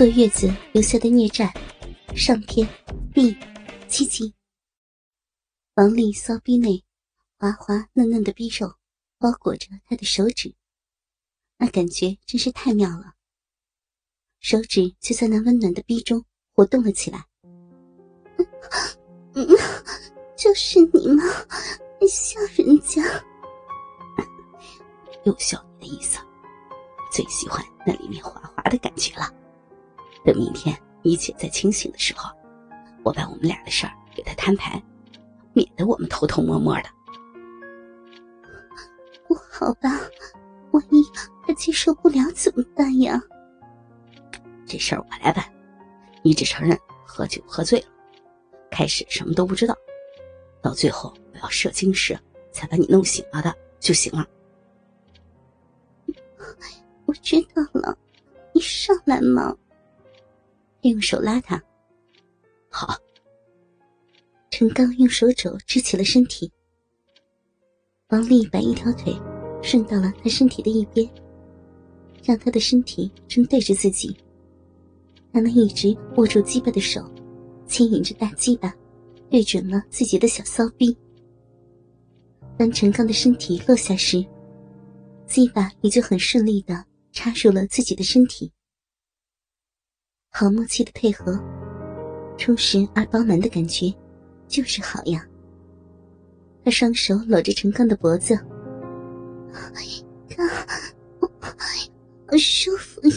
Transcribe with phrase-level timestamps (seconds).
[0.00, 1.52] 坐月子留下的孽债，
[2.16, 2.66] 上篇
[3.12, 3.36] 第
[3.86, 4.32] 七集。
[5.74, 6.82] 王丽骚逼内
[7.36, 8.76] 滑滑嫩嫩的逼肉
[9.18, 10.54] 包裹着她的手指，
[11.58, 13.12] 那感觉真是太妙了。
[14.38, 16.24] 手指就在那温暖的逼中
[16.54, 17.26] 活动了起来。
[19.36, 19.46] 嗯，
[20.34, 21.22] 就是你吗？
[22.00, 23.02] 你笑人家？
[25.24, 26.18] 又笑你的意思？
[27.12, 29.30] 最喜欢那里面滑滑的感觉了。
[30.24, 32.30] 等明天你姐再清醒的时候，
[33.02, 34.82] 我把我们俩的事儿给他摊牌，
[35.52, 36.84] 免得我们偷偷摸摸的。
[39.26, 39.90] 不好吧？
[40.72, 41.02] 万一
[41.46, 43.20] 她接受不了怎么办呀？
[44.66, 45.44] 这事儿我来办，
[46.22, 47.86] 你只承认喝酒喝醉了，
[48.70, 49.74] 开始什么都不知道，
[50.62, 52.18] 到最后我要射精时
[52.52, 54.26] 才把你弄醒了的就行了。
[57.06, 57.96] 我知道了，
[58.52, 59.56] 你上来嘛。
[60.88, 61.62] 用手拉他，
[62.68, 62.96] 好。
[64.50, 66.50] 陈刚用手肘支起了身体，
[68.08, 69.14] 王丽把一条腿
[69.62, 71.08] 顺到了他身体的一边，
[72.24, 74.16] 让他的身体正对着自己。
[75.32, 77.00] 他那一直握住鸡巴的手，
[77.66, 78.74] 牵引着大鸡巴，
[79.30, 80.96] 对准了自己的小骚逼。
[82.58, 84.22] 当陈刚的身体落下时，
[85.26, 88.50] 鸡巴也就很顺利的插入了自己的身体。
[90.30, 91.38] 好默契的配合，
[92.38, 93.92] 充实而饱满的感觉，
[94.48, 95.26] 就是好呀。
[96.64, 98.34] 他双手搂着陈刚的脖子，
[100.34, 100.46] 哥，
[102.26, 103.16] 好舒服呀！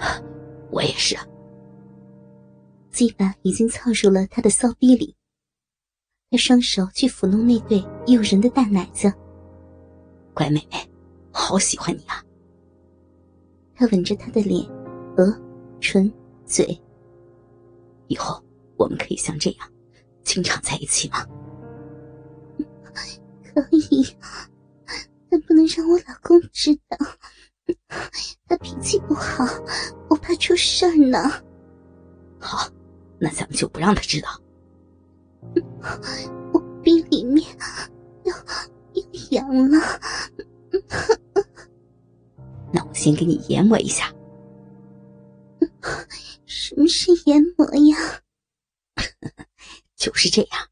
[0.70, 1.16] 我也是。
[2.90, 5.14] 鸡巴已经操入了他的骚逼里，
[6.30, 9.12] 他双手去抚弄那对诱人的大奶子。
[10.34, 10.88] 乖妹妹，
[11.32, 12.22] 好喜欢你啊！
[13.78, 14.68] 他吻着她的脸、
[15.16, 15.32] 额、
[15.80, 16.12] 唇、
[16.44, 16.76] 嘴。
[18.08, 18.42] 以后
[18.76, 19.70] 我们可以像这样，
[20.24, 21.24] 经常在一起吗？
[23.54, 24.04] 可以，
[25.30, 26.96] 但不能让我老公知道。
[28.48, 29.44] 他脾气不好，
[30.10, 31.18] 我怕出事儿呢。
[32.40, 32.68] 好，
[33.20, 34.28] 那咱们就不让他知道。
[36.52, 37.46] 我鼻里面
[38.24, 38.34] 又
[38.94, 39.78] 又痒了。
[42.98, 44.12] 先给你研磨一下。
[46.46, 48.24] 什么是研磨呀？
[49.94, 50.68] 就是这样。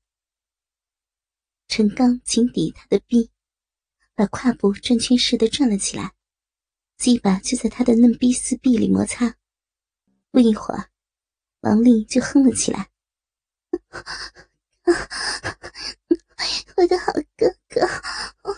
[1.69, 3.31] 陈刚紧抵他的臂，
[4.16, 6.15] 把胯部转圈似的转了起来，
[6.97, 9.36] 鸡巴就在他的嫩逼四壁里摩擦。
[10.32, 10.91] 不一会儿，
[11.60, 12.91] 王丽就哼了起来
[16.76, 18.53] ：“我的好哥哥，好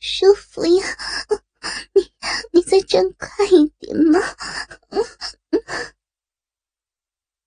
[0.00, 0.82] 舒服呀！”
[1.94, 2.02] 你
[2.50, 4.18] 你再转快一点嘛！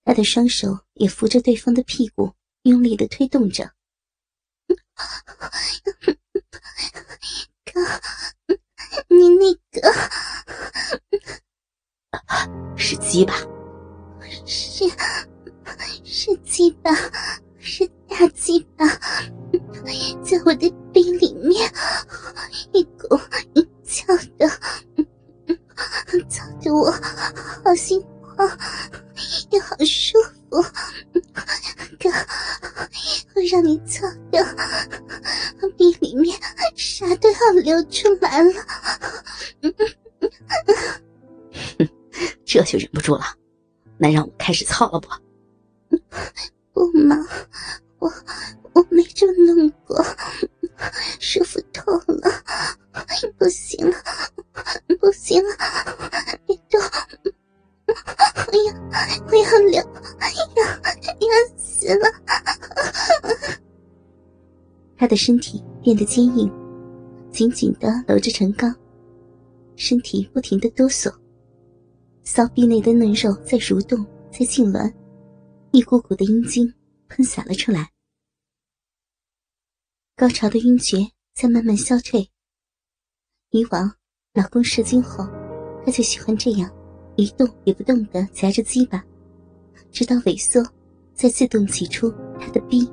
[0.05, 3.71] 他的双手也扶着对方的屁股，用力的推动着。
[7.63, 7.81] 哥，
[9.07, 9.93] 你那个
[12.75, 13.33] 是鸡巴？
[14.45, 14.85] 是
[16.03, 16.91] 是鸡巴，
[17.59, 18.85] 是大鸡巴，
[20.23, 21.71] 在我的鼻里面，
[22.73, 23.17] 一股
[23.53, 23.65] 一。
[23.87, 24.49] 翘的，
[26.27, 26.91] 操的我
[27.63, 28.49] 好心慌，
[29.55, 30.17] 也好舒
[30.49, 30.61] 服。
[31.97, 32.09] 哥，
[33.35, 34.43] 我让你操的，
[35.77, 36.37] 鼻里面
[36.75, 38.53] 啥都要流出来了。
[39.61, 39.73] 哼，
[42.45, 43.23] 这就忍不住了，
[43.97, 45.09] 那让我开始操了不？
[46.73, 47.15] 不嘛，
[47.99, 48.13] 我
[48.73, 50.05] 我没这么弄过，
[51.19, 52.43] 舒服透了。
[53.37, 53.95] 不行了，
[54.99, 55.55] 不行了，
[56.45, 56.81] 别动！
[58.47, 58.73] 我要，
[59.27, 59.77] 我要流，
[60.55, 60.59] 要
[61.27, 62.05] 要死了！
[64.97, 66.51] 他的身体变得坚硬，
[67.31, 68.73] 紧紧的搂着陈刚，
[69.75, 71.13] 身体不停的哆嗦，
[72.23, 74.91] 骚逼内的嫩肉在蠕动，在痉挛，
[75.71, 76.73] 一股股的阴茎
[77.09, 77.91] 喷洒了出来，
[80.15, 82.29] 高潮的晕厥在慢慢消退。
[83.51, 83.93] 以往，
[84.33, 85.25] 老公射精后，
[85.85, 86.69] 他就喜欢这样，
[87.15, 89.03] 一动也不动的夹着鸡巴，
[89.91, 90.63] 直到萎缩，
[91.13, 92.89] 再自动挤出他的逼。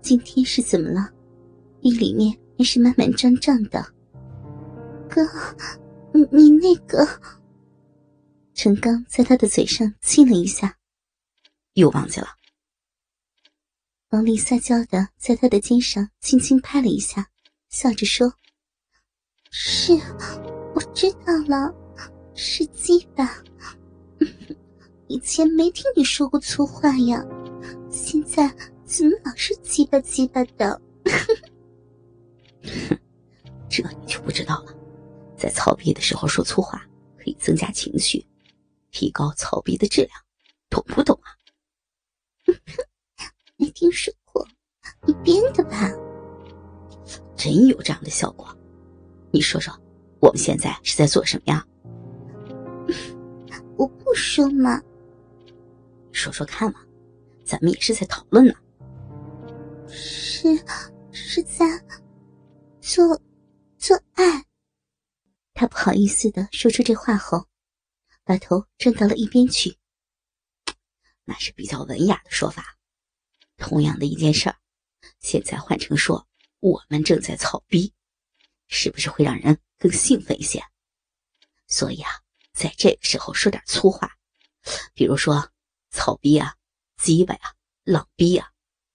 [0.00, 1.10] 今天是怎么了？
[1.80, 3.84] 逼里面还是满满胀胀的。
[5.08, 5.22] 哥，
[6.12, 7.06] 你你那个……
[8.54, 10.76] 陈刚在他的嘴上亲了一下，
[11.74, 12.28] 又忘记了。
[14.10, 17.28] 王丽撒娇的在他的肩上轻轻拍了一下，
[17.68, 18.32] 笑着说。
[19.50, 19.92] 是，
[20.74, 21.74] 我知道了。
[22.42, 23.36] 是鸡巴。
[25.08, 27.22] 以前没听你说过粗话呀，
[27.90, 28.50] 现在
[28.86, 30.80] 怎么老是鸡巴鸡巴的？
[33.68, 34.74] 这你就不知道了。
[35.36, 36.82] 在操逼的时候说粗话，
[37.18, 38.24] 可以增加情绪，
[38.90, 40.10] 提高操逼的质量，
[40.70, 41.36] 懂不懂啊？
[43.58, 44.48] 没听说过，
[45.06, 45.92] 你编的吧？
[47.36, 48.48] 真有这样的效果？
[49.30, 49.78] 你说说，
[50.20, 51.66] 我们现在是在做什么呀？
[54.10, 54.82] 我不说嘛。
[56.10, 56.84] 说说看嘛，
[57.44, 58.52] 咱们也是在讨论呢。
[59.86, 60.48] 是，
[61.12, 61.64] 是在
[62.80, 63.22] 做
[63.78, 64.44] 做爱。
[65.54, 67.46] 他不好意思的说出这话后，
[68.24, 69.78] 把头转到了一边去。
[71.24, 72.76] 那是比较文雅的说法。
[73.58, 74.56] 同样的一件事儿，
[75.20, 76.26] 现在换成说
[76.58, 77.94] 我们正在操逼，
[78.66, 80.60] 是不是会让人更兴奋一些？
[81.68, 82.10] 所以啊，
[82.60, 84.18] 在这个时候说点粗话，
[84.92, 85.50] 比如说
[85.90, 86.56] 草逼啊、
[86.98, 87.40] 鸡巴呀、
[87.84, 88.50] 浪逼啊，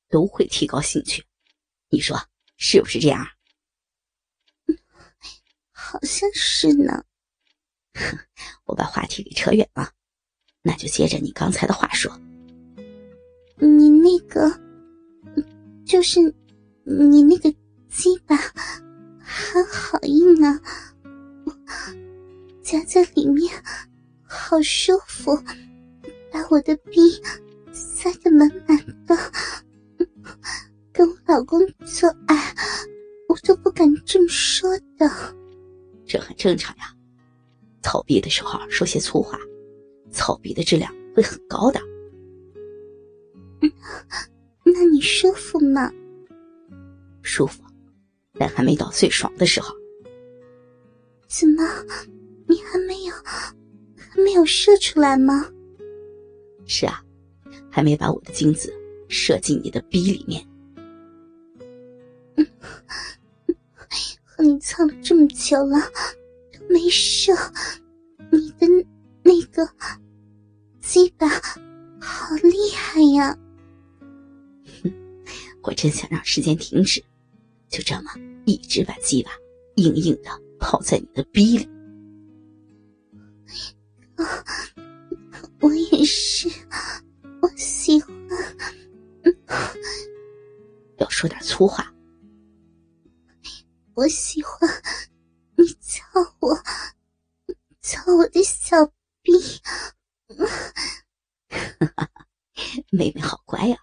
[0.08, 1.26] 都会提高兴趣。
[1.90, 2.16] 你说
[2.58, 3.28] 是不是这样？
[5.72, 7.04] 好像是呢。
[8.66, 9.92] 我把话题给扯远了，
[10.62, 12.16] 那就接着你刚才的话说。
[13.58, 14.62] 你那个，
[15.88, 16.20] 就是
[16.84, 17.52] 你那个
[17.90, 18.36] 鸡巴，
[19.20, 20.62] 还好硬啊，
[22.66, 23.48] 夹在里面
[24.24, 25.38] 好舒服，
[26.32, 27.00] 把我的逼
[27.72, 28.76] 塞得满满
[29.06, 29.16] 的。
[30.92, 32.56] 跟我老公做爱，
[33.30, 35.08] 我都不敢这么说的。
[36.08, 36.92] 这很正常呀，
[37.84, 39.38] 操逼的时候说些粗话，
[40.10, 41.80] 操逼的质量会很高的。
[44.64, 45.92] 那你舒服吗？
[47.22, 47.62] 舒服，
[48.40, 49.76] 但还没到最爽的时候。
[51.28, 51.64] 怎么，
[52.48, 53.14] 你还没有，
[53.98, 55.50] 还没有射出来吗？
[56.66, 57.04] 是啊，
[57.70, 58.74] 还没把我的精子
[59.08, 60.46] 射进你的逼里面。
[64.24, 65.80] 和你操了这么久了，
[66.52, 67.34] 都没射，
[68.32, 68.68] 你的
[69.24, 69.66] 那个
[70.82, 71.28] 鸡巴
[72.02, 73.38] 好厉害呀！
[75.62, 77.02] 我真想让时间停止，
[77.70, 78.12] 就这么
[78.46, 79.32] 一直把鸡巴
[79.76, 81.70] 硬硬的泡在你的逼里。
[85.62, 86.50] 我也是，
[87.42, 88.14] 我喜欢。
[90.98, 91.94] 要说点粗话。
[93.96, 94.70] 我喜欢
[95.58, 96.04] 你操
[96.40, 96.56] 我，
[97.82, 98.86] 操我的小
[99.22, 99.32] 逼。
[102.92, 103.78] 妹妹好乖呀。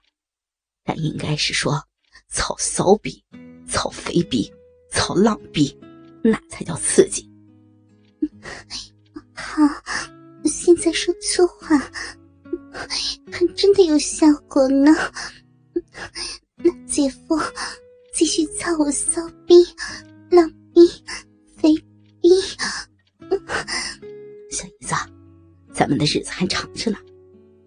[0.84, 1.86] 但应该是说，
[2.28, 3.24] 操骚逼、
[3.68, 4.52] 操肥逼、
[4.90, 5.78] 操浪逼，
[6.22, 7.30] 那才叫刺激。
[9.34, 9.62] 好，
[10.44, 11.78] 现在说粗话，
[13.30, 14.92] 还真的有效果呢。
[16.56, 17.38] 那姐夫
[18.14, 19.54] 继续操我骚逼、
[20.30, 20.86] 浪逼、
[21.56, 21.74] 肥
[22.20, 22.28] 逼。
[24.50, 24.94] 小姨子，
[25.72, 26.98] 咱们的日子还长着呢，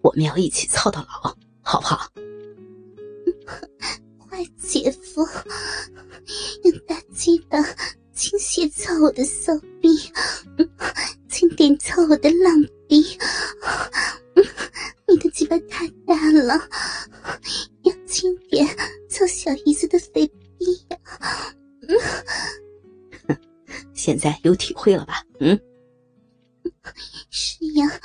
[0.02, 2.10] 我们要一起操到老，好不好？
[4.18, 5.26] 坏姐夫，
[6.64, 7.58] 用大鸡巴
[8.12, 9.66] 倾斜操我的骚逼，
[11.66, 13.18] 点操我的浪逼。
[15.08, 16.54] 你的鸡巴太大了，
[17.82, 18.64] 要轻点
[19.08, 20.24] 操小姨子的肥
[20.58, 20.96] 逼呀。
[23.92, 25.24] 现在有体会了吧？
[25.40, 25.58] 嗯，
[27.30, 28.00] 是呀，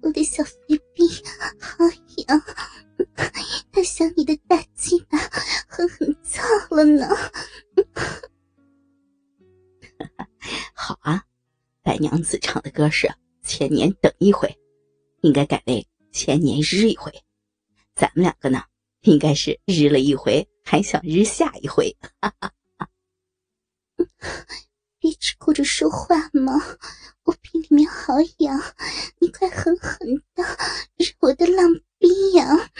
[0.00, 0.52] 我的小肥
[0.94, 1.06] 逼
[1.60, 1.84] 好
[2.28, 2.42] 痒。
[3.70, 5.18] 他想你的大鸡巴
[5.68, 7.07] 狠狠操了呢。
[12.78, 14.56] 歌是前年等一回，
[15.22, 17.12] 应该改为前年日一回。
[17.96, 18.62] 咱们两个呢，
[19.00, 21.96] 应该是日了一回，还想日下一回。
[25.00, 26.52] 一直顾着说话吗？
[27.24, 28.62] 我屁里面好痒，
[29.18, 30.44] 你快狠狠的
[30.98, 32.70] 日我的浪逼呀！